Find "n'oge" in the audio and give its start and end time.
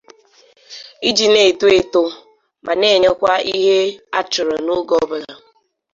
4.65-4.93